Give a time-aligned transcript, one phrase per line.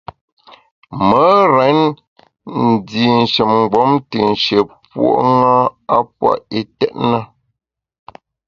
[1.07, 1.21] Me
[1.55, 1.79] rén
[2.65, 5.07] ndi shin mgbom te nshié puo’
[5.39, 5.55] ṅa
[5.95, 7.17] a pua’ itèt na.